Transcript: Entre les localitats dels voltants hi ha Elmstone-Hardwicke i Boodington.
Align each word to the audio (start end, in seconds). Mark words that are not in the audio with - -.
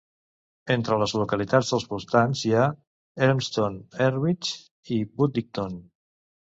Entre 0.75 0.97
les 1.01 1.13
localitats 1.23 1.69
dels 1.75 1.85
voltants 1.91 2.43
hi 2.47 2.55
ha 2.55 2.65
Elmstone-Hardwicke 3.29 4.93
i 5.01 5.03
Boodington. 5.23 5.83